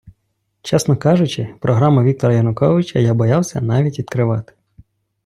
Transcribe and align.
Чесно 0.61 0.97
кажучи, 0.97 1.55
програму 1.59 2.03
Віктора 2.03 2.33
Януковича 2.33 2.99
я 2.99 3.13
боявся 3.13 3.61
навіть 3.61 3.99
відкривати. 3.99 4.53